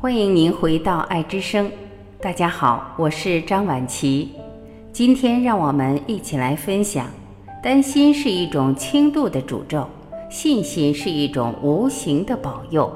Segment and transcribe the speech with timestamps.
[0.00, 1.68] 欢迎您回到爱之声，
[2.20, 4.30] 大家好，我是张婉琪。
[4.92, 7.04] 今天让我们一起来分享：
[7.60, 9.84] 担心是一种轻度的诅咒，
[10.30, 12.88] 信心是一种无形的保佑。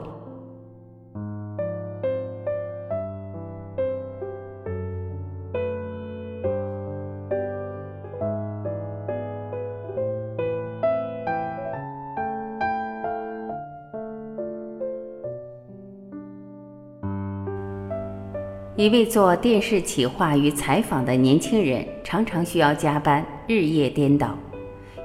[18.74, 24.34] 一位做电视企划与采访的年轻人，常常需要加班，日夜颠倒。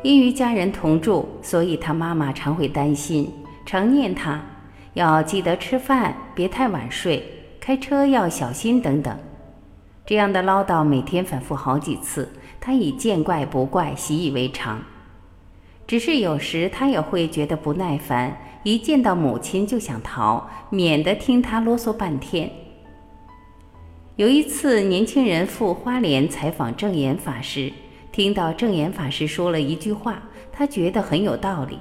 [0.01, 3.29] 因与家人同住，所以他妈妈常会担心，
[3.65, 4.41] 常念他
[4.93, 7.21] 要记得吃饭，别太晚睡，
[7.59, 9.13] 开车要小心等等。
[10.05, 14.79] 这样的唠叨每天反复好几次，他已见怪不怪，习以为常。
[15.85, 22.49] 只是有时他也会觉得不耐烦，一见到母亲就想逃，免得听他啰嗦半天。
[24.17, 27.71] 有一次，年轻人赴花莲采访正言法师，
[28.11, 31.77] 听到正言法师说了一句话，他觉得很有道理。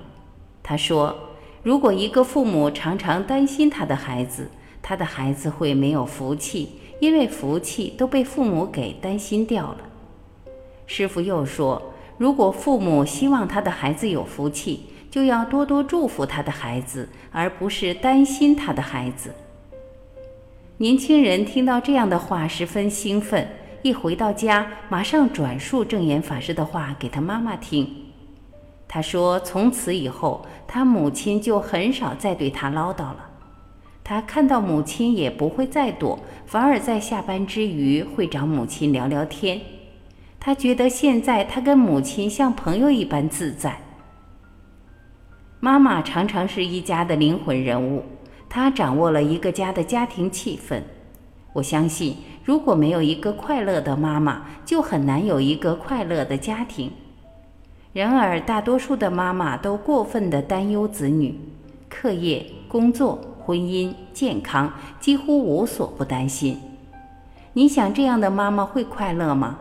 [0.63, 1.17] 他说
[1.65, 4.51] ：“如果一个父母常常担心他的孩子，
[4.83, 9.79] 他的孩子会没有福气，因为福气都被父母给担心掉了。”
[10.87, 19.35] 师傅又说：“如果父母希望他的孩子有福气，就要多多祝福他的孩子，而不是担心他的孩子。”
[20.79, 23.49] 年轻人听到这样的话，十分兴奋。
[23.81, 27.89] 一回到家，马上转述正言法师的话给他妈妈听。
[28.87, 33.31] 他说：“从此以后，他母亲就很少再对他唠叨了。
[34.05, 39.59] 他看到母亲也不会再躲，反而在下班之余会找母亲聊聊天。
[40.39, 43.81] 他觉得现在他跟母亲像朋友一般自在。
[45.59, 48.05] 妈妈常常是一家的灵魂人物。”
[48.49, 50.83] 他掌握了一个家的家庭气氛。
[51.53, 56.91] 我相信，如果没有一个快乐的妈妈，就很难有一个快乐的家庭。
[57.93, 61.35] 然而，大多数的妈妈都过分的担忧子女，
[61.89, 64.71] 课业、工作、婚姻、健康，
[65.01, 66.61] 几乎无所不担心。
[67.55, 69.61] 你想，这样的妈妈会快乐吗？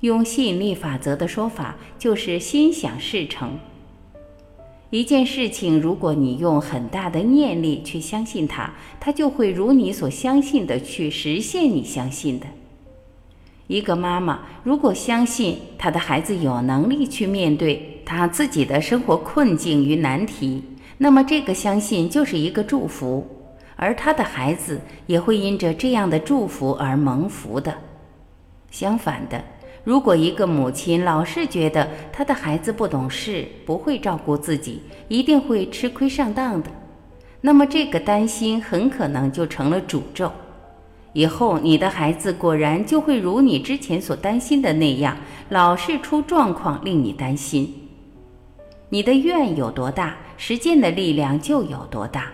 [0.00, 3.58] 用吸引力法则的说法，就是心想事成。
[4.90, 12.46] 一件事情，如果你用很大的念力去相信它，它就会如你所相信的去实现你相信的。
[13.66, 20.62] 一个妈妈如果相信她的孩子有能力去面对他自己的生活困境与难题，
[20.96, 23.26] 那么这个相信就是一个祝福，
[23.76, 27.76] 而她的孩子也会因着这样的祝福而蒙福的。
[28.70, 29.44] 相反的。
[29.88, 36.68] 如果一个母亲老是觉得她的孩子不懂事、不会照顾自己，一定会吃亏上当的，
[37.40, 40.30] 那么这个担心很可能就成了诅咒。
[41.14, 45.16] 以后你的孩子果然就会如你之前所担心的那样，
[45.48, 47.74] 老是出状况，令你担心。
[48.90, 52.26] 你的愿有多大，实践的力量就有多大。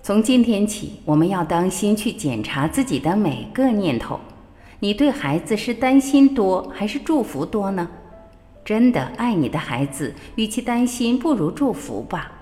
[0.00, 4.20] 从今天起，我们要当心去检查自己的每个念头。
[4.84, 7.88] 你对孩子是担心多还是祝福多呢？
[8.64, 12.32] 真的爱你的孩子，与其担心，不如祝福吧。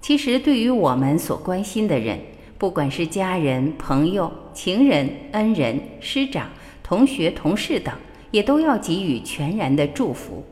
[0.00, 2.18] 其实，对于我们所关心的人，
[2.56, 6.48] 不管是家人、朋友、情人、恩人、师长、
[6.82, 7.94] 同学、同事等，
[8.30, 10.42] 也都要给予全然的祝福。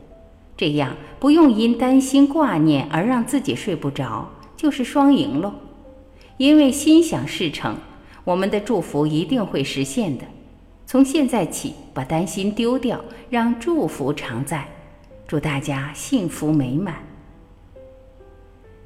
[0.58, 5.54] 这样，不用因担心挂念而让自己睡不着，就是双赢喽。
[6.36, 7.76] 因为心想事成，
[8.24, 10.26] 我们的祝福一定会实现的。
[10.86, 14.68] 从现在起，把担心丢掉，让祝福常在。
[15.26, 16.96] 祝大家幸福美满。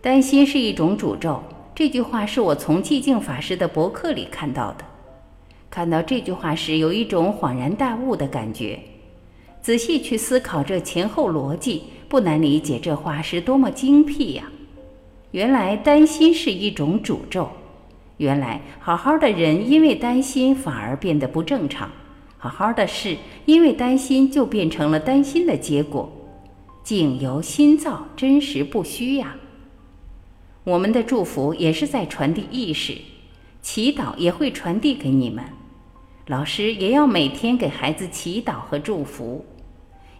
[0.00, 1.42] 担心是一种诅咒，
[1.74, 4.84] 这句话是我从寂静法师的博客里看到的。
[5.68, 8.78] 看到这句话时，有一种恍然大悟的感觉。
[9.60, 14.44] 仔细去思考这前后逻辑，不难理解这话是多么精辟呀！
[15.32, 17.50] 原来担心是一种诅咒。
[18.18, 21.90] 原来好好的人因为担心反而变得不正常，
[22.38, 26.10] 好好的事因为担心就变成了担心的结果，
[26.82, 29.36] 境由心造，真实不虚呀。
[30.64, 32.96] 我们的祝福也是在传递意识，
[33.60, 35.44] 祈祷也会传递给你们，
[36.26, 39.44] 老师也要每天给孩子祈祷和祝福。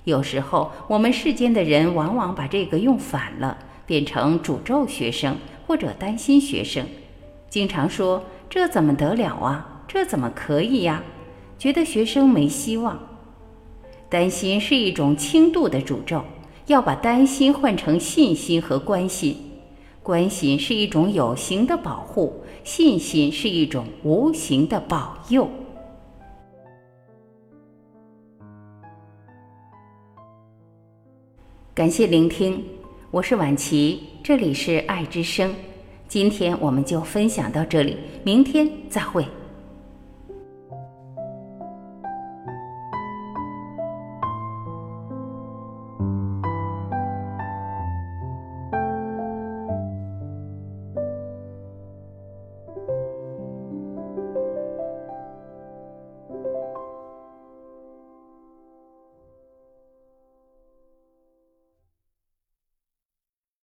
[0.04, 6.86] 有时候我们世间的人往往把这个用反了，变成诅咒学生或者担心学生。
[7.56, 9.82] 经常说这怎么得了啊？
[9.88, 11.02] 这怎么可以呀？
[11.56, 13.00] 觉得学生没希望，
[14.10, 16.22] 担心是一种轻度的诅咒。
[16.66, 19.34] 要把担心换成信心和关心，
[20.02, 25.48] 关心是一种有形的保护，信心是一种无形的保佑。
[31.72, 32.62] 感谢聆听，
[33.10, 35.54] 我是婉琪，这里是爱之声。
[36.08, 39.26] 今天我们就分享到这里，明天再会。